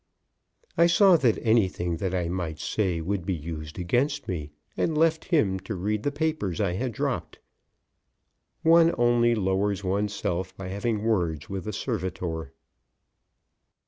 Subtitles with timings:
[0.79, 5.25] I saw that anything that I might say would be used against me, and left
[5.25, 7.37] him to read the papers I had dropped.
[8.63, 12.51] One only lowers one's self by having words with a servitor.